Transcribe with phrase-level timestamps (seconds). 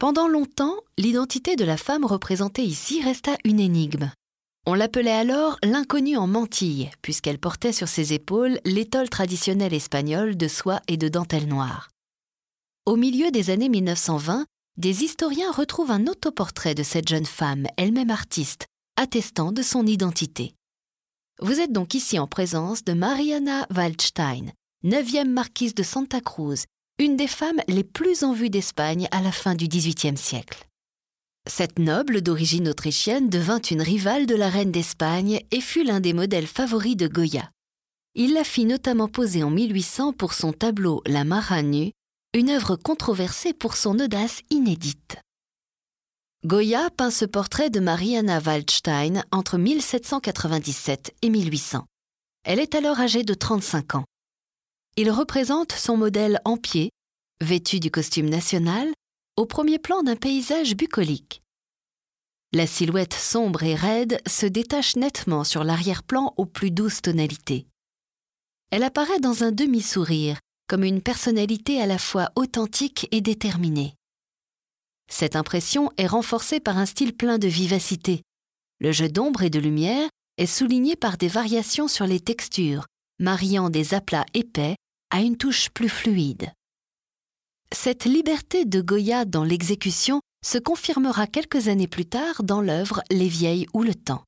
[0.00, 4.10] Pendant longtemps, l'identité de la femme représentée ici resta une énigme.
[4.66, 10.48] On l'appelait alors l'inconnue en mantille, puisqu'elle portait sur ses épaules l'étole traditionnelle espagnole de
[10.48, 11.90] soie et de dentelle noire.
[12.86, 14.46] Au milieu des années 1920,
[14.78, 20.54] des historiens retrouvent un autoportrait de cette jeune femme, elle-même artiste, attestant de son identité.
[21.42, 26.64] Vous êtes donc ici en présence de Mariana Waldstein, neuvième marquise de Santa Cruz,
[27.00, 30.66] une des femmes les plus en vue d'Espagne à la fin du XVIIIe siècle.
[31.48, 36.12] Cette noble d'origine autrichienne devint une rivale de la reine d'Espagne et fut l'un des
[36.12, 37.50] modèles favoris de Goya.
[38.14, 41.92] Il la fit notamment poser en 1800 pour son tableau La Mara nue,
[42.34, 45.16] une œuvre controversée pour son audace inédite.
[46.44, 51.86] Goya peint ce portrait de Mariana Waldstein entre 1797 et 1800.
[52.44, 54.04] Elle est alors âgée de 35 ans.
[54.96, 56.90] Il représente son modèle en pied,
[57.40, 58.88] vêtu du costume national,
[59.36, 61.42] au premier plan d'un paysage bucolique.
[62.52, 67.66] La silhouette sombre et raide se détache nettement sur l'arrière-plan aux plus douces tonalités.
[68.70, 73.94] Elle apparaît dans un demi-sourire, comme une personnalité à la fois authentique et déterminée.
[75.10, 78.22] Cette impression est renforcée par un style plein de vivacité.
[78.80, 82.86] Le jeu d'ombre et de lumière est souligné par des variations sur les textures,
[83.18, 84.76] mariant des aplats épais
[85.10, 86.52] à une touche plus fluide.
[87.72, 93.28] Cette liberté de Goya dans l'exécution se confirmera quelques années plus tard dans l'œuvre Les
[93.28, 94.24] Vieilles ou le Temps.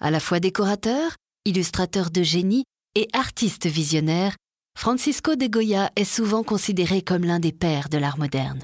[0.00, 4.36] À la fois décorateur, illustrateur de génie et artiste visionnaire,
[4.78, 8.62] Francisco de Goya est souvent considéré comme l'un des pères de l'art moderne.